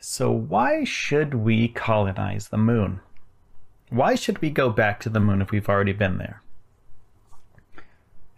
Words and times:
So, 0.00 0.30
why 0.30 0.84
should 0.84 1.34
we 1.34 1.68
colonize 1.68 2.48
the 2.48 2.56
moon? 2.56 3.00
Why 3.90 4.14
should 4.14 4.40
we 4.40 4.50
go 4.50 4.70
back 4.70 5.00
to 5.00 5.08
the 5.08 5.20
moon 5.20 5.42
if 5.42 5.50
we've 5.50 5.68
already 5.68 5.92
been 5.92 6.18
there? 6.18 6.42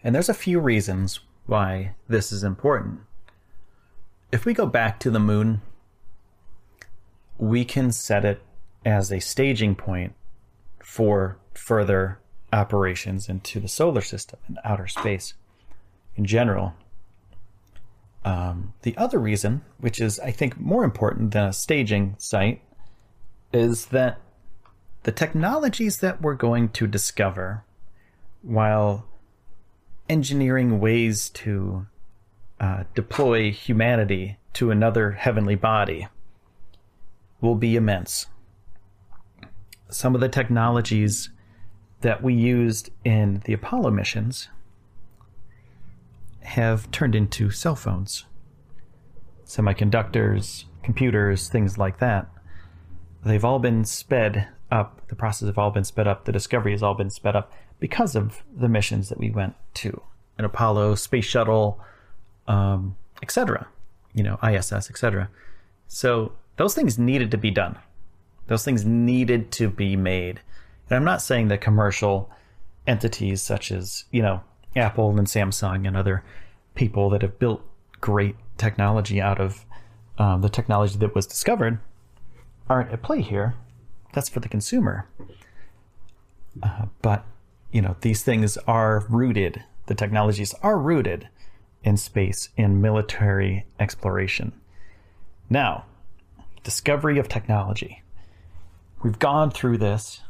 And 0.03 0.15
there's 0.15 0.29
a 0.29 0.35
few 0.35 0.59
reasons 0.59 1.21
why 1.47 1.95
this 2.09 2.33
is 2.33 2.45
important. 2.45 3.01
If 4.33 4.45
we 4.45 4.55
go 4.55 4.65
back 4.65 4.99
to 5.01 5.11
the 5.11 5.19
moon, 5.19 5.61
we 7.37 7.65
can 7.65 7.93
set 7.93 8.25
it 8.25 8.43
as 8.85 9.13
a 9.13 9.21
staging 9.21 9.75
point 9.75 10.15
for 10.79 11.37
further 11.53 12.21
operations 12.53 13.29
into 13.29 13.61
the 13.61 13.69
solar 13.69 14.01
system 14.01 14.39
and 14.49 14.59
outer 14.65 14.87
space 14.87 15.35
in 16.17 16.25
general. 16.25 16.75
Um, 18.25 18.75
the 18.83 18.97
other 18.97 19.19
reason, 19.19 19.63
which 19.79 20.01
is 20.01 20.19
I 20.21 20.31
think 20.31 20.59
more 20.59 20.85
important 20.85 21.33
than 21.33 21.45
a 21.45 21.53
staging 21.53 22.17
site, 22.19 22.63
is 23.53 23.87
that 23.87 24.21
the 25.03 25.13
technologies 25.13 25.99
that 25.99 26.21
we're 26.21 26.35
going 26.35 26.69
to 26.71 26.87
discover 26.87 27.65
while 28.43 29.07
engineering 30.09 30.81
ways 30.81 31.31
to 31.31 31.87
uh, 32.59 32.85
deploy 32.95 33.51
humanity 33.51 34.37
to 34.53 34.71
another 34.71 35.13
heavenly 35.13 35.55
body 35.55 36.09
will 37.41 37.55
be 37.55 37.77
immense. 37.77 38.27
Some 39.89 40.15
of 40.15 40.21
the 40.21 40.29
technologies 40.29 41.31
that 42.03 42.23
we 42.23 42.35
used 42.35 42.91
in 43.05 43.43
the 43.45 43.53
Apollo 43.53 43.91
missions 43.93 44.49
have 46.43 46.91
turned 46.91 47.15
into 47.15 47.51
cell 47.51 47.77
phones, 47.77 48.25
semiconductors, 49.45 50.65
computers, 50.83 51.49
things 51.49 51.79
like 51.79 51.99
that. 51.99 52.29
They've 53.25 53.45
all 53.45 53.59
been 53.59 53.85
sped 53.85 54.49
up. 54.71 55.07
The 55.09 55.17
process 55.17 55.47
have 55.47 55.59
all 55.59 55.71
been 55.71 55.85
sped 55.85 56.07
up. 56.07 56.25
The 56.25 56.33
discovery 56.33 56.73
has 56.73 56.83
all 56.83 56.95
been 56.95 57.11
sped 57.11 57.37
up 57.37 57.53
because 57.79 58.17
of 58.17 58.43
the 58.55 58.69
missions 58.69 59.09
that 59.09 59.19
we 59.19 59.31
went 59.31 59.55
to 59.75 60.03
an 60.39 60.45
Apollo, 60.45 60.95
space 60.95 61.25
shuttle, 61.25 61.81
um, 62.49 62.97
etc. 63.23 63.69
You 64.15 64.23
know, 64.23 64.39
ISS, 64.43 64.91
etc. 64.91 65.29
So 65.87 66.33
those 66.57 66.75
things 66.75 66.99
needed 66.99 67.31
to 67.33 67.39
be 67.39 67.51
done. 67.51 67.79
Those 68.47 68.65
things 68.65 68.85
needed 68.85 69.53
to 69.53 69.69
be 69.69 69.97
made. 69.97 70.41
And 70.89 70.97
I'm 70.97 71.05
not 71.05 71.23
saying 71.23 71.49
that 71.49 71.61
commercial 71.61 72.31
entities 72.87 73.43
such 73.43 73.71
as, 73.71 74.05
you 74.11 74.23
know, 74.23 74.41
Apple 74.77 75.11
and 75.19 75.27
Samsung 75.27 75.87
and 75.87 75.97
other 75.97 76.25
people 76.75 77.11
that 77.11 77.23
have 77.23 77.39
built 77.39 77.63
great 78.01 78.37
technology 78.57 79.21
out 79.21 79.41
of 79.41 79.65
um, 80.19 80.43
the 80.43 80.49
technology 80.49 80.99
that 80.99 81.15
was 81.15 81.27
discovered 81.27 81.79
aren't 82.69 82.93
at 82.93 83.03
play 83.03 83.21
here. 83.21 83.55
That's 84.13 84.29
for 84.29 84.41
the 84.41 84.49
consumer. 84.49 85.09
Uh, 86.63 86.87
but 87.03 87.25
you 87.73 87.81
know 87.81 87.97
these 88.01 88.23
things 88.23 88.57
are 88.67 89.07
rooted. 89.09 89.65
The 89.87 89.95
technologies 89.95 90.55
are 90.63 90.79
rooted 90.79 91.29
in 91.83 91.97
space, 91.97 92.51
in 92.57 92.81
military 92.81 93.67
exploration. 93.79 94.53
Now, 95.49 95.87
discovery 96.63 97.19
of 97.19 97.29
technology. 97.29 98.03
We've 99.03 99.19
gone 99.19 99.51
through 99.51 99.79
this. 99.79 100.21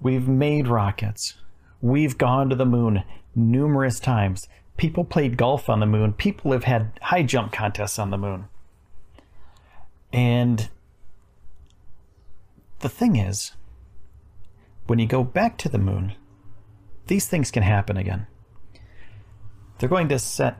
We've 0.00 0.28
made 0.28 0.66
rockets. 0.66 1.34
We've 1.80 2.18
gone 2.18 2.50
to 2.50 2.56
the 2.56 2.66
moon 2.66 3.04
numerous 3.34 4.00
times. 4.00 4.48
People 4.76 5.04
played 5.04 5.36
golf 5.36 5.68
on 5.68 5.80
the 5.80 5.86
moon. 5.86 6.12
People 6.12 6.52
have 6.52 6.64
had 6.64 6.98
high 7.02 7.22
jump 7.22 7.52
contests 7.52 7.98
on 7.98 8.10
the 8.10 8.18
moon. 8.18 8.46
And 10.12 10.68
the 12.80 12.88
thing 12.88 13.16
is, 13.16 13.52
when 14.86 14.98
you 14.98 15.06
go 15.06 15.22
back 15.22 15.56
to 15.58 15.68
the 15.68 15.78
moon, 15.78 16.14
these 17.06 17.28
things 17.28 17.50
can 17.50 17.62
happen 17.62 17.96
again. 17.96 18.26
They're 19.78 19.88
going 19.88 20.08
to 20.08 20.18
set 20.18 20.58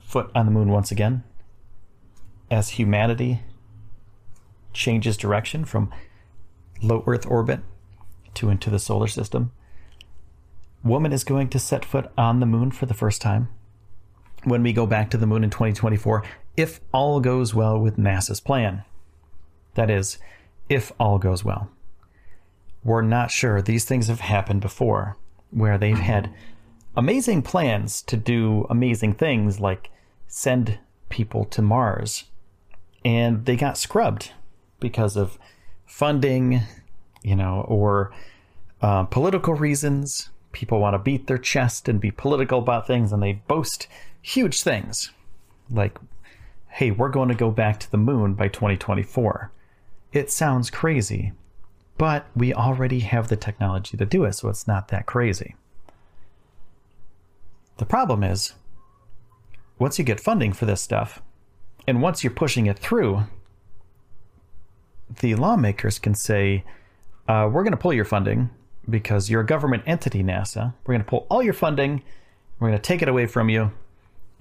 foot 0.00 0.30
on 0.34 0.46
the 0.46 0.52
moon 0.52 0.70
once 0.70 0.90
again 0.90 1.22
as 2.50 2.70
humanity 2.70 3.42
changes 4.72 5.16
direction 5.16 5.64
from 5.64 5.90
low 6.82 7.02
Earth 7.06 7.26
orbit 7.26 7.60
to 8.34 8.48
into 8.48 8.70
the 8.70 8.78
solar 8.78 9.06
system 9.08 9.52
woman 10.82 11.12
is 11.12 11.24
going 11.24 11.48
to 11.48 11.58
set 11.58 11.84
foot 11.84 12.10
on 12.16 12.40
the 12.40 12.46
moon 12.46 12.70
for 12.70 12.86
the 12.86 12.94
first 12.94 13.20
time 13.20 13.48
when 14.44 14.62
we 14.62 14.72
go 14.72 14.86
back 14.86 15.10
to 15.10 15.16
the 15.16 15.26
moon 15.26 15.44
in 15.44 15.50
2024, 15.50 16.24
if 16.56 16.80
all 16.92 17.20
goes 17.20 17.54
well 17.54 17.78
with 17.78 17.96
NASA's 17.96 18.40
plan. 18.40 18.84
That 19.74 19.90
is, 19.90 20.18
if 20.68 20.92
all 20.98 21.18
goes 21.18 21.44
well. 21.44 21.70
We're 22.84 23.02
not 23.02 23.30
sure. 23.30 23.60
These 23.60 23.84
things 23.84 24.08
have 24.08 24.20
happened 24.20 24.60
before 24.60 25.16
where 25.50 25.78
they've 25.78 25.98
had 25.98 26.32
amazing 26.96 27.42
plans 27.42 28.02
to 28.02 28.16
do 28.16 28.66
amazing 28.70 29.14
things 29.14 29.60
like 29.60 29.90
send 30.26 30.78
people 31.08 31.44
to 31.46 31.62
Mars. 31.62 32.24
And 33.04 33.46
they 33.46 33.56
got 33.56 33.78
scrubbed 33.78 34.32
because 34.80 35.16
of 35.16 35.38
funding, 35.86 36.62
you 37.22 37.34
know, 37.34 37.64
or 37.68 38.12
uh, 38.82 39.04
political 39.04 39.54
reasons 39.54 40.30
people 40.58 40.80
want 40.80 40.94
to 40.94 40.98
beat 40.98 41.28
their 41.28 41.38
chest 41.38 41.88
and 41.88 42.00
be 42.00 42.10
political 42.10 42.58
about 42.58 42.84
things 42.84 43.12
and 43.12 43.22
they 43.22 43.34
boast 43.46 43.86
huge 44.20 44.60
things. 44.60 45.12
Like 45.70 45.96
hey 46.68 46.90
we're 46.90 47.08
going 47.08 47.28
to 47.28 47.34
go 47.34 47.50
back 47.50 47.78
to 47.80 47.90
the 47.90 47.96
moon 47.96 48.34
by 48.34 48.48
2024 48.48 49.50
it 50.12 50.30
sounds 50.30 50.70
crazy 50.70 51.32
but 51.96 52.26
we 52.36 52.52
already 52.54 53.00
have 53.00 53.28
the 53.28 53.36
technology 53.36 53.96
to 53.96 54.04
do 54.04 54.24
it 54.24 54.32
so 54.32 54.48
it's 54.48 54.68
not 54.68 54.88
that 54.88 55.04
crazy. 55.06 55.56
The 57.78 57.86
problem 57.86 58.22
is 58.22 58.54
once 59.78 59.98
you 59.98 60.04
get 60.04 60.20
funding 60.20 60.52
for 60.52 60.66
this 60.66 60.80
stuff 60.80 61.22
and 61.86 62.02
once 62.02 62.22
you're 62.24 62.32
pushing 62.32 62.66
it 62.66 62.78
through 62.78 63.24
the 65.20 65.36
lawmakers 65.36 65.98
can 65.98 66.14
say 66.14 66.64
uh, 67.28 67.48
we're 67.52 67.62
going 67.62 67.72
to 67.72 67.76
pull 67.76 67.92
your 67.92 68.04
funding 68.04 68.50
because 68.88 69.30
you're 69.30 69.42
a 69.42 69.46
government 69.46 69.82
entity, 69.86 70.22
NASA. 70.22 70.74
We're 70.86 70.94
going 70.94 71.04
to 71.04 71.08
pull 71.08 71.26
all 71.30 71.42
your 71.42 71.52
funding, 71.52 72.02
we're 72.58 72.68
going 72.68 72.78
to 72.78 72.82
take 72.82 73.02
it 73.02 73.08
away 73.08 73.26
from 73.26 73.48
you, 73.48 73.72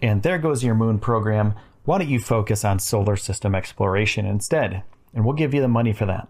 and 0.01 0.23
there 0.23 0.37
goes 0.37 0.63
your 0.63 0.75
moon 0.75 0.99
program. 0.99 1.53
why 1.85 1.97
don't 1.97 2.09
you 2.09 2.19
focus 2.19 2.65
on 2.65 2.79
solar 2.79 3.15
system 3.15 3.55
exploration 3.55 4.25
instead? 4.25 4.83
And 5.13 5.25
we'll 5.25 5.35
give 5.35 5.53
you 5.53 5.61
the 5.61 5.67
money 5.67 5.93
for 5.93 6.05
that. 6.05 6.27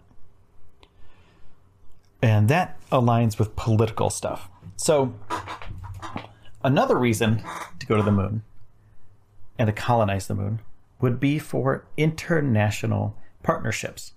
And 2.22 2.48
that 2.48 2.78
aligns 2.90 3.38
with 3.38 3.56
political 3.56 4.10
stuff. 4.10 4.48
So, 4.76 5.14
another 6.62 6.96
reason 6.96 7.42
to 7.78 7.86
go 7.86 7.96
to 7.96 8.02
the 8.02 8.12
moon 8.12 8.42
and 9.58 9.66
to 9.66 9.72
colonize 9.72 10.26
the 10.26 10.34
moon 10.34 10.60
would 11.00 11.20
be 11.20 11.38
for 11.38 11.84
international 11.96 13.16
partnerships. 13.42 14.12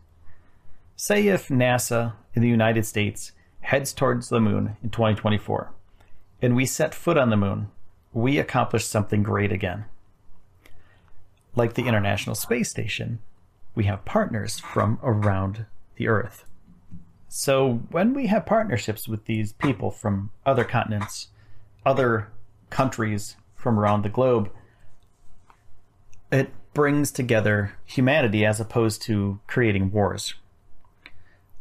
Say 0.95 1.27
if 1.27 1.47
NASA 1.49 2.13
in 2.33 2.41
the 2.41 2.47
United 2.47 2.85
States 2.85 3.31
heads 3.61 3.93
towards 3.93 4.29
the 4.29 4.39
moon 4.39 4.77
in 4.83 4.89
2024 4.89 5.71
and 6.41 6.55
we 6.55 6.65
set 6.65 6.95
foot 6.95 7.17
on 7.17 7.29
the 7.29 7.37
moon, 7.37 7.69
we 8.13 8.39
accomplish 8.39 8.85
something 8.85 9.23
great 9.23 9.51
again. 9.51 9.85
Like 11.55 11.75
the 11.75 11.87
International 11.87 12.35
Space 12.35 12.69
Station, 12.69 13.19
we 13.75 13.83
have 13.85 14.05
partners 14.05 14.59
from 14.59 14.99
around 15.03 15.65
the 15.95 16.07
Earth. 16.07 16.45
So 17.27 17.83
when 17.91 18.13
we 18.13 18.27
have 18.27 18.45
partnerships 18.45 19.07
with 19.07 19.25
these 19.25 19.53
people 19.53 19.91
from 19.91 20.31
other 20.45 20.63
continents, 20.63 21.27
other 21.85 22.29
countries 22.69 23.37
from 23.55 23.79
around 23.79 24.03
the 24.03 24.09
globe, 24.09 24.51
it 26.31 26.51
brings 26.73 27.11
together 27.11 27.73
humanity 27.85 28.45
as 28.45 28.59
opposed 28.59 29.01
to 29.03 29.39
creating 29.47 29.91
wars. 29.91 30.33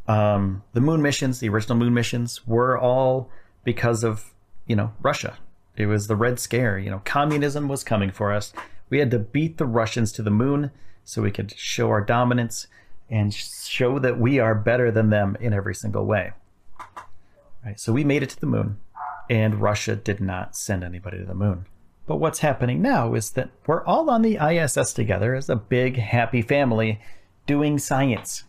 Um, 0.07 0.63
the 0.73 0.81
moon 0.81 1.01
missions, 1.01 1.39
the 1.39 1.49
original 1.49 1.77
moon 1.77 1.93
missions, 1.93 2.45
were 2.47 2.77
all 2.77 3.29
because 3.63 4.03
of 4.03 4.33
you 4.67 4.75
know 4.75 4.93
Russia. 5.01 5.37
It 5.75 5.85
was 5.85 6.07
the 6.07 6.15
Red 6.15 6.39
Scare. 6.39 6.77
You 6.79 6.89
know, 6.89 7.01
communism 7.05 7.67
was 7.67 7.83
coming 7.83 8.11
for 8.11 8.31
us. 8.31 8.53
We 8.89 8.99
had 8.99 9.11
to 9.11 9.19
beat 9.19 9.57
the 9.57 9.65
Russians 9.65 10.11
to 10.13 10.21
the 10.21 10.31
moon 10.31 10.71
so 11.03 11.21
we 11.21 11.31
could 11.31 11.57
show 11.57 11.89
our 11.89 12.01
dominance 12.01 12.67
and 13.09 13.33
show 13.33 13.99
that 13.99 14.19
we 14.19 14.39
are 14.39 14.55
better 14.55 14.91
than 14.91 15.09
them 15.09 15.37
in 15.39 15.53
every 15.53 15.75
single 15.75 16.05
way. 16.05 16.31
Right. 17.65 17.79
So 17.79 17.93
we 17.93 18.03
made 18.03 18.23
it 18.23 18.29
to 18.31 18.39
the 18.39 18.47
moon, 18.47 18.79
and 19.29 19.61
Russia 19.61 19.95
did 19.95 20.19
not 20.19 20.55
send 20.55 20.83
anybody 20.83 21.19
to 21.19 21.25
the 21.25 21.35
moon. 21.35 21.65
But 22.07 22.17
what's 22.17 22.39
happening 22.39 22.81
now 22.81 23.13
is 23.13 23.31
that 23.31 23.49
we're 23.67 23.85
all 23.85 24.09
on 24.09 24.21
the 24.21 24.37
ISS 24.37 24.93
together 24.93 25.35
as 25.35 25.49
a 25.49 25.55
big, 25.55 25.97
happy 25.97 26.41
family 26.41 26.99
doing 27.45 27.77
science 27.77 28.43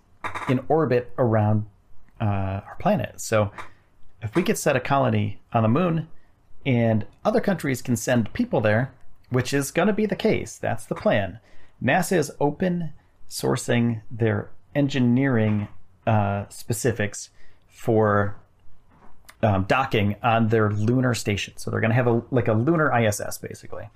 in 0.49 0.65
orbit 0.69 1.13
around 1.19 1.67
uh, 2.21 2.61
our 2.67 2.77
planet. 2.79 3.21
So 3.21 3.51
if 4.23 4.35
we 4.35 4.43
could 4.43 4.59
set 4.59 4.77
a 4.77 4.81
colony 4.81 5.41
on 5.53 5.63
the 5.63 5.69
moon 5.69 6.09
and 6.65 7.07
other 7.25 7.41
countries 7.41 7.83
can 7.83 7.97
send 7.97 8.33
people 8.33 8.61
there, 8.61 8.95
which 9.31 9.53
is 9.53 9.71
going 9.71 9.89
to 9.89 9.95
be 9.95 10.07
the 10.07 10.17
case, 10.17 10.57
that's 10.59 10.87
the 10.87 10.95
plan. 10.95 11.41
NASA 11.83 12.17
is 12.17 12.31
open 12.39 12.93
sourcing 13.29 14.03
their 14.11 14.51
engineering 14.75 15.69
uh, 16.07 16.45
specifics 16.49 17.31
for 17.69 18.37
um, 19.43 19.65
docking 19.65 20.17
on 20.23 20.49
their 20.49 20.71
lunar 20.71 21.15
station. 21.15 21.55
So 21.57 21.71
they're 21.71 21.81
going 21.81 21.91
to 21.91 21.97
have 21.97 22.07
a 22.07 22.23
like 22.31 22.49
a 22.49 22.53
lunar 22.53 22.97
ISS 22.97 23.39
basically, 23.39 23.89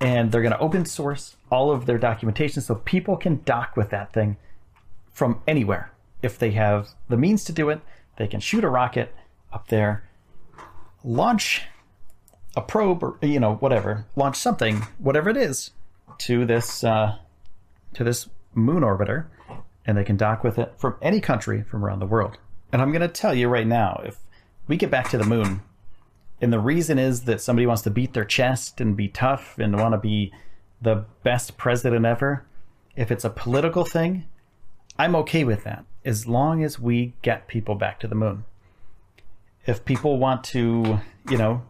and 0.00 0.30
they're 0.30 0.42
going 0.42 0.52
to 0.52 0.58
open 0.58 0.84
source 0.84 1.36
all 1.50 1.70
of 1.70 1.86
their 1.86 1.98
documentation 1.98 2.60
so 2.60 2.74
people 2.74 3.16
can 3.16 3.40
dock 3.44 3.76
with 3.76 3.90
that 3.90 4.12
thing 4.12 4.36
from 5.16 5.40
anywhere. 5.46 5.90
If 6.20 6.38
they 6.38 6.50
have 6.50 6.90
the 7.08 7.16
means 7.16 7.42
to 7.44 7.52
do 7.52 7.70
it, 7.70 7.80
they 8.18 8.26
can 8.26 8.38
shoot 8.38 8.64
a 8.64 8.68
rocket 8.68 9.14
up 9.50 9.68
there, 9.68 10.04
launch 11.02 11.62
a 12.54 12.60
probe 12.60 13.02
or 13.02 13.18
you 13.22 13.40
know 13.40 13.54
whatever, 13.54 14.04
launch 14.14 14.36
something, 14.36 14.82
whatever 14.98 15.30
it 15.30 15.38
is, 15.38 15.70
to 16.18 16.44
this 16.44 16.84
uh, 16.84 17.16
to 17.94 18.04
this 18.04 18.28
moon 18.54 18.82
orbiter, 18.82 19.24
and 19.86 19.96
they 19.96 20.04
can 20.04 20.18
dock 20.18 20.44
with 20.44 20.58
it 20.58 20.74
from 20.76 20.96
any 21.00 21.20
country 21.20 21.62
from 21.62 21.82
around 21.82 22.00
the 22.00 22.06
world. 22.06 22.36
And 22.70 22.82
I'm 22.82 22.92
going 22.92 23.00
to 23.00 23.08
tell 23.08 23.34
you 23.34 23.48
right 23.48 23.66
now, 23.66 24.02
if 24.04 24.18
we 24.68 24.76
get 24.76 24.90
back 24.90 25.08
to 25.10 25.18
the 25.18 25.24
moon, 25.24 25.62
and 26.42 26.52
the 26.52 26.60
reason 26.60 26.98
is 26.98 27.22
that 27.22 27.40
somebody 27.40 27.66
wants 27.66 27.82
to 27.82 27.90
beat 27.90 28.12
their 28.12 28.26
chest 28.26 28.82
and 28.82 28.94
be 28.94 29.08
tough 29.08 29.58
and 29.58 29.80
want 29.80 29.94
to 29.94 29.98
be 29.98 30.30
the 30.82 31.06
best 31.22 31.56
president 31.56 32.04
ever, 32.04 32.44
if 32.96 33.10
it's 33.10 33.24
a 33.24 33.30
political 33.30 33.84
thing, 33.86 34.26
I'm 34.98 35.14
okay 35.16 35.44
with 35.44 35.64
that 35.64 35.84
as 36.04 36.26
long 36.26 36.62
as 36.62 36.78
we 36.78 37.14
get 37.22 37.48
people 37.48 37.74
back 37.74 38.00
to 38.00 38.08
the 38.08 38.14
moon. 38.14 38.44
If 39.66 39.84
people 39.84 40.18
want 40.18 40.44
to, 40.44 41.00
you 41.28 41.36
know, 41.36 41.62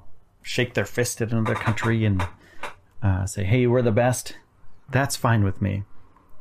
shake 0.43 0.75
their 0.75 0.84
fist 0.84 1.20
at 1.23 1.32
another 1.32 1.55
country 1.55 2.05
and 2.05 2.26
uh, 3.02 3.26
say, 3.26 3.44
hey, 3.44 3.67
we're 3.67 3.82
the 3.82 3.90
best, 3.90 4.37
that's 4.90 5.17
fine 5.17 5.43
with 5.43 5.62
me. 5.62 5.84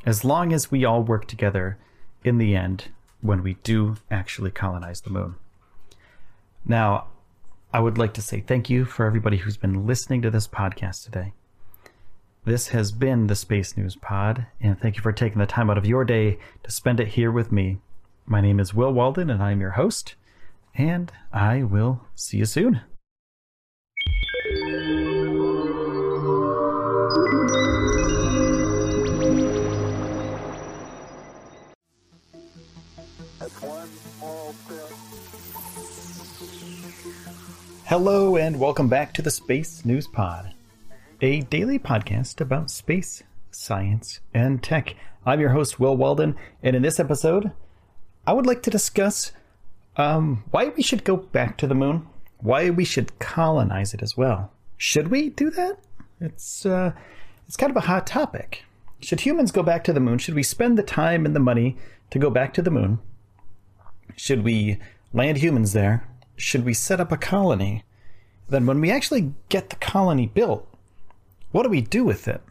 As 0.05 0.23
long 0.23 0.53
as 0.53 0.69
we 0.69 0.85
all 0.85 1.01
work 1.01 1.27
together 1.27 1.77
in 2.23 2.37
the 2.37 2.55
end 2.55 2.89
when 3.21 3.41
we 3.41 3.55
do 3.63 3.95
actually 4.11 4.51
colonize 4.51 5.01
the 5.01 5.09
moon. 5.09 5.35
Now, 6.65 7.07
I 7.73 7.79
would 7.79 7.97
like 7.97 8.13
to 8.15 8.21
say 8.21 8.41
thank 8.41 8.69
you 8.69 8.85
for 8.85 9.05
everybody 9.05 9.37
who's 9.37 9.57
been 9.57 9.87
listening 9.87 10.21
to 10.21 10.31
this 10.31 10.47
podcast 10.47 11.03
today. 11.03 11.33
This 12.45 12.67
has 12.67 12.91
been 12.91 13.25
the 13.25 13.33
Space 13.33 13.75
News 13.75 13.95
Pod, 13.95 14.45
and 14.61 14.79
thank 14.79 14.97
you 14.97 15.01
for 15.01 15.11
taking 15.11 15.39
the 15.39 15.47
time 15.47 15.67
out 15.67 15.79
of 15.79 15.85
your 15.87 16.05
day 16.05 16.37
to 16.61 16.69
spend 16.69 16.99
it 16.99 17.07
here 17.07 17.31
with 17.31 17.51
me. 17.51 17.79
My 18.27 18.39
name 18.39 18.59
is 18.59 18.71
Will 18.71 18.93
Walden, 18.93 19.31
and 19.31 19.41
I'm 19.41 19.61
your 19.61 19.71
host, 19.71 20.13
and 20.75 21.11
I 21.33 21.63
will 21.63 22.05
see 22.13 22.37
you 22.37 22.45
soon. 22.45 22.81
Hello, 37.85 38.37
and 38.37 38.59
welcome 38.59 38.87
back 38.87 39.15
to 39.15 39.23
the 39.23 39.31
Space 39.31 39.83
News 39.83 40.05
Pod 40.05 40.54
a 41.25 41.41
daily 41.41 41.79
podcast 41.79 42.39
about 42.39 42.69
space, 42.69 43.23
science, 43.49 44.19
and 44.31 44.61
tech. 44.61 44.95
I'm 45.25 45.39
your 45.39 45.49
host, 45.49 45.79
Will 45.79 45.97
Walden, 45.97 46.35
and 46.61 46.75
in 46.75 46.83
this 46.83 46.99
episode, 46.99 47.51
I 48.27 48.33
would 48.33 48.45
like 48.45 48.61
to 48.61 48.69
discuss 48.69 49.31
um, 49.97 50.43
why 50.51 50.67
we 50.67 50.83
should 50.83 51.03
go 51.03 51.17
back 51.17 51.57
to 51.57 51.65
the 51.65 51.73
moon, 51.73 52.05
why 52.37 52.69
we 52.69 52.85
should 52.85 53.17
colonize 53.17 53.91
it 53.91 54.03
as 54.03 54.15
well. 54.15 54.51
Should 54.77 55.07
we 55.07 55.29
do 55.29 55.49
that? 55.49 55.79
It's 56.21 56.63
uh, 56.63 56.91
it's 57.47 57.57
kind 57.57 57.71
of 57.71 57.77
a 57.77 57.87
hot 57.87 58.05
topic. 58.05 58.63
Should 58.99 59.21
humans 59.21 59.51
go 59.51 59.63
back 59.63 59.83
to 59.85 59.93
the 59.93 59.99
moon? 59.99 60.19
Should 60.19 60.35
we 60.35 60.43
spend 60.43 60.77
the 60.77 60.83
time 60.83 61.25
and 61.25 61.35
the 61.35 61.39
money 61.39 61.75
to 62.11 62.19
go 62.19 62.29
back 62.29 62.53
to 62.53 62.61
the 62.61 62.69
moon? 62.69 62.99
Should 64.15 64.43
we 64.43 64.77
land 65.11 65.39
humans 65.39 65.73
there? 65.73 66.07
Should 66.35 66.65
we 66.65 66.75
set 66.75 66.99
up 66.99 67.11
a 67.11 67.17
colony? 67.17 67.83
Then, 68.47 68.67
when 68.67 68.79
we 68.79 68.91
actually 68.91 69.33
get 69.49 69.71
the 69.71 69.75
colony 69.77 70.27
built, 70.27 70.69
what 71.55 71.63
do 71.63 71.69
we 71.69 71.79
do 71.79 72.03
with 72.03 72.27
it? 72.27 72.41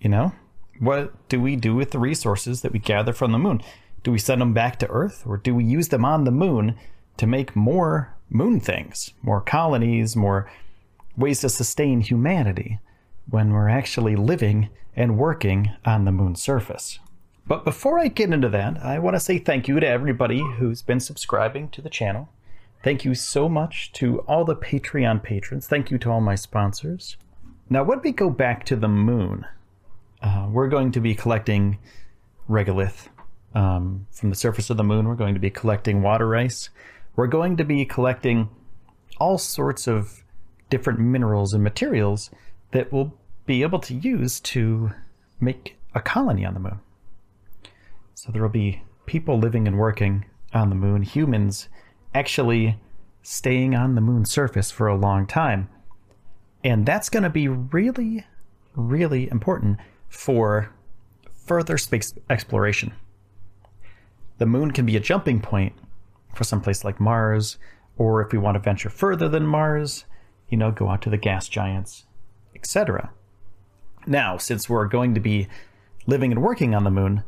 You 0.00 0.08
know, 0.08 0.32
what 0.78 1.28
do 1.28 1.40
we 1.40 1.56
do 1.56 1.74
with 1.74 1.90
the 1.90 1.98
resources 1.98 2.60
that 2.60 2.72
we 2.72 2.78
gather 2.78 3.12
from 3.12 3.32
the 3.32 3.38
moon? 3.38 3.60
Do 4.04 4.12
we 4.12 4.20
send 4.20 4.40
them 4.40 4.54
back 4.54 4.78
to 4.78 4.88
Earth 4.88 5.24
or 5.26 5.36
do 5.36 5.52
we 5.52 5.64
use 5.64 5.88
them 5.88 6.04
on 6.04 6.22
the 6.22 6.30
moon 6.30 6.76
to 7.16 7.26
make 7.26 7.56
more 7.56 8.14
moon 8.30 8.60
things, 8.60 9.14
more 9.20 9.40
colonies, 9.40 10.14
more 10.14 10.48
ways 11.16 11.40
to 11.40 11.48
sustain 11.48 12.02
humanity 12.02 12.78
when 13.28 13.52
we're 13.52 13.68
actually 13.68 14.14
living 14.14 14.68
and 14.94 15.18
working 15.18 15.72
on 15.84 16.04
the 16.04 16.12
moon's 16.12 16.40
surface? 16.40 17.00
But 17.44 17.64
before 17.64 17.98
I 17.98 18.06
get 18.06 18.32
into 18.32 18.48
that, 18.50 18.80
I 18.80 19.00
want 19.00 19.16
to 19.16 19.20
say 19.20 19.38
thank 19.38 19.66
you 19.66 19.80
to 19.80 19.88
everybody 19.88 20.40
who's 20.58 20.82
been 20.82 21.00
subscribing 21.00 21.68
to 21.70 21.82
the 21.82 21.90
channel. 21.90 22.28
Thank 22.84 23.04
you 23.04 23.16
so 23.16 23.48
much 23.48 23.90
to 23.94 24.20
all 24.20 24.44
the 24.44 24.54
Patreon 24.54 25.24
patrons. 25.24 25.66
Thank 25.66 25.90
you 25.90 25.98
to 25.98 26.10
all 26.12 26.20
my 26.20 26.36
sponsors. 26.36 27.16
Now, 27.70 27.82
when 27.84 28.00
we 28.02 28.12
go 28.12 28.30
back 28.30 28.64
to 28.66 28.76
the 28.76 28.88
moon, 28.88 29.46
uh, 30.22 30.48
we're 30.50 30.68
going 30.68 30.92
to 30.92 31.00
be 31.00 31.14
collecting 31.14 31.78
regolith 32.48 33.08
um, 33.54 34.06
from 34.10 34.30
the 34.30 34.36
surface 34.36 34.70
of 34.70 34.76
the 34.76 34.84
moon. 34.84 35.08
We're 35.08 35.14
going 35.14 35.34
to 35.34 35.40
be 35.40 35.50
collecting 35.50 36.02
water 36.02 36.36
ice. 36.36 36.70
We're 37.16 37.26
going 37.26 37.56
to 37.56 37.64
be 37.64 37.84
collecting 37.84 38.48
all 39.18 39.38
sorts 39.38 39.86
of 39.86 40.22
different 40.70 40.98
minerals 40.98 41.52
and 41.52 41.62
materials 41.62 42.30
that 42.72 42.92
we'll 42.92 43.14
be 43.46 43.62
able 43.62 43.78
to 43.80 43.94
use 43.94 44.40
to 44.40 44.90
make 45.40 45.76
a 45.94 46.00
colony 46.00 46.44
on 46.44 46.54
the 46.54 46.60
moon. 46.60 46.80
So 48.14 48.32
there 48.32 48.42
will 48.42 48.48
be 48.48 48.82
people 49.06 49.38
living 49.38 49.66
and 49.66 49.78
working 49.78 50.24
on 50.54 50.68
the 50.68 50.74
moon, 50.74 51.02
humans 51.02 51.68
actually 52.14 52.78
staying 53.22 53.74
on 53.74 53.94
the 53.94 54.00
moon's 54.00 54.30
surface 54.30 54.70
for 54.70 54.86
a 54.86 54.96
long 54.96 55.26
time. 55.26 55.68
And 56.64 56.86
that's 56.86 57.08
going 57.08 57.24
to 57.24 57.30
be 57.30 57.48
really, 57.48 58.24
really 58.74 59.28
important 59.30 59.78
for 60.08 60.72
further 61.34 61.76
space 61.76 62.14
exploration. 62.30 62.92
The 64.38 64.46
moon 64.46 64.70
can 64.70 64.86
be 64.86 64.96
a 64.96 65.00
jumping 65.00 65.40
point 65.40 65.74
for 66.34 66.44
some 66.44 66.60
place 66.60 66.84
like 66.84 67.00
Mars, 67.00 67.58
or 67.96 68.22
if 68.22 68.32
we 68.32 68.38
want 68.38 68.54
to 68.54 68.60
venture 68.60 68.90
further 68.90 69.28
than 69.28 69.46
Mars, 69.46 70.04
you 70.48 70.56
know, 70.56 70.70
go 70.70 70.88
out 70.88 71.02
to 71.02 71.10
the 71.10 71.16
gas 71.16 71.48
giants, 71.48 72.06
etc. 72.54 73.10
Now, 74.06 74.36
since 74.36 74.68
we're 74.68 74.86
going 74.86 75.14
to 75.14 75.20
be 75.20 75.48
living 76.06 76.32
and 76.32 76.42
working 76.42 76.74
on 76.74 76.84
the 76.84 76.90
moon, 76.90 77.24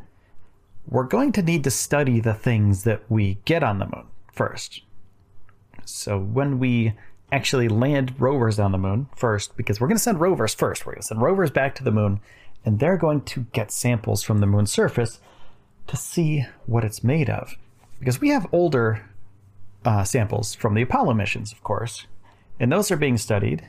we're 0.87 1.05
going 1.05 1.33
to 1.33 1.43
need 1.43 1.64
to 1.64 1.71
study 1.71 2.21
the 2.21 2.35
things 2.35 2.85
that 2.85 3.03
we 3.09 3.38
get 3.45 3.62
on 3.62 3.79
the 3.79 3.87
moon 3.87 4.07
first. 4.33 4.83
So 5.85 6.19
when 6.19 6.59
we 6.59 6.95
actually 7.33 7.69
land 7.69 8.14
rovers 8.19 8.59
on 8.59 8.73
the 8.73 8.78
moon 8.78 9.09
first, 9.16 9.57
because 9.57 9.81
we're 9.81 9.88
going 9.88 9.97
to 9.97 10.02
send 10.02 10.21
rovers 10.21 10.54
first, 10.54 10.87
we're 10.87 10.93
going 10.93 11.02
to 11.02 11.07
send 11.07 11.23
rovers 11.23 11.50
back 11.50 11.75
to 11.75 11.85
the 11.85 11.90
moon, 11.90 12.21
and 12.64 12.78
they're 12.78 12.97
going 12.97 13.23
to 13.23 13.47
get 13.52 13.71
samples 13.71 14.23
from 14.23 14.38
the 14.38 14.47
moon's 14.47 14.73
surface 14.73 15.21
to 15.87 15.97
see 15.97 16.47
what 16.66 16.85
it's 16.85 17.04
made 17.04 17.28
of. 17.28 17.54
Because 17.99 18.21
we 18.21 18.31
have 18.31 18.47
older 18.52 19.04
uh, 19.85 20.04
samples 20.04 20.54
from 20.54 20.75
the 20.75 20.83
Apollo 20.83 21.14
missions, 21.14 21.52
of 21.52 21.62
course, 21.62 22.07
and 22.59 22.71
those 22.71 22.90
are 22.90 22.97
being 22.97 23.19
studied, 23.19 23.69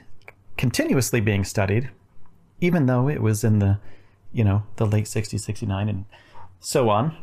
continuously 0.57 1.19
being 1.19 1.43
studied, 1.43 1.89
even 2.62 2.85
though 2.85 3.09
it 3.09 3.21
was 3.21 3.43
in 3.43 3.59
the, 3.59 3.79
you 4.31 4.43
know, 4.43 4.63
the 4.77 4.85
late 4.85 5.05
60s, 5.05 5.39
69, 5.39 5.89
and 5.89 6.05
so 6.59 6.89
on. 6.89 7.17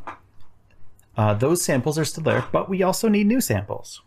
Uh, 1.17 1.35
those 1.35 1.62
samples 1.62 1.99
are 1.99 2.05
still 2.05 2.25
there, 2.25 2.45
but 2.53 2.69
we 2.69 2.83
also 2.83 3.09
need 3.09 3.27
new 3.27 3.41
samples. 3.41 4.03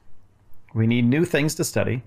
We 0.75 0.87
need 0.87 1.05
new 1.05 1.23
things 1.23 1.55
to 1.55 1.63
study, 1.63 2.03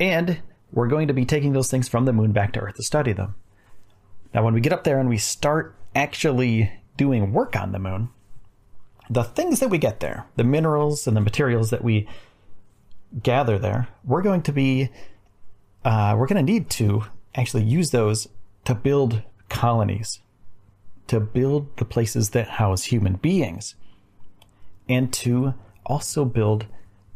and 0.00 0.40
we're 0.72 0.88
going 0.88 1.06
to 1.06 1.14
be 1.14 1.24
taking 1.24 1.52
those 1.52 1.70
things 1.70 1.88
from 1.88 2.06
the 2.06 2.12
moon 2.12 2.32
back 2.32 2.52
to 2.52 2.60
Earth 2.60 2.74
to 2.74 2.82
study 2.82 3.12
them. 3.12 3.36
Now, 4.34 4.44
when 4.44 4.52
we 4.52 4.60
get 4.60 4.72
up 4.72 4.82
there 4.82 4.98
and 4.98 5.08
we 5.08 5.16
start 5.16 5.76
actually 5.94 6.72
doing 6.96 7.32
work 7.32 7.54
on 7.54 7.70
the 7.70 7.78
moon, 7.78 8.08
the 9.08 9.22
things 9.22 9.60
that 9.60 9.68
we 9.68 9.78
get 9.78 10.00
there, 10.00 10.26
the 10.34 10.42
minerals 10.42 11.06
and 11.06 11.16
the 11.16 11.20
materials 11.20 11.70
that 11.70 11.84
we 11.84 12.08
gather 13.22 13.60
there, 13.60 13.86
we're 14.04 14.22
going 14.22 14.42
to 14.42 14.52
be, 14.52 14.90
uh, 15.84 16.16
we're 16.18 16.26
going 16.26 16.44
to 16.44 16.52
need 16.52 16.68
to 16.70 17.04
actually 17.36 17.62
use 17.62 17.92
those 17.92 18.26
to 18.64 18.74
build 18.74 19.22
colonies, 19.48 20.18
to 21.06 21.20
build 21.20 21.76
the 21.76 21.84
places 21.84 22.30
that 22.30 22.48
house 22.48 22.84
human 22.84 23.14
beings, 23.14 23.76
and 24.88 25.12
to 25.12 25.54
also 25.86 26.24
build 26.24 26.66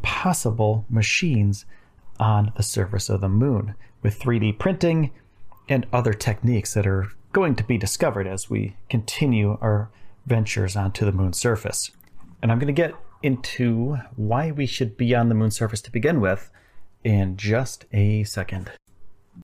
possible 0.05 0.85
machines 0.89 1.65
on 2.21 2.53
the 2.57 2.63
surface 2.63 3.09
of 3.09 3.21
the 3.21 3.29
moon 3.29 3.75
with 4.03 4.21
3D 4.21 4.59
printing 4.59 5.11
and 5.69 5.87
other 5.93 6.13
techniques 6.13 6.75
that 6.75 6.87
are 6.87 7.11
going 7.33 7.57
to 7.57 7.65
be 7.65 7.79
discovered 7.79 8.27
as 8.27 8.49
we 8.49 8.77
continue 8.89 9.59
our 9.61 9.91
ventures 10.27 10.77
onto 10.77 11.05
the 11.05 11.13
moon's 11.13 11.39
surface. 11.39 11.91
And 12.43 12.53
I'm 12.53 12.59
going 12.59 12.73
to 12.73 12.83
get 12.83 12.95
into 13.23 13.97
why 14.17 14.51
we 14.51 14.67
should 14.67 14.97
be 14.97 15.15
on 15.15 15.31
the 15.31 15.35
moon's 15.35 15.57
surface 15.57 15.81
to 15.81 15.91
begin 15.91 16.21
with 16.21 16.51
in 17.03 17.37
just 17.37 17.87
a 17.93 18.25
second. 18.25 18.71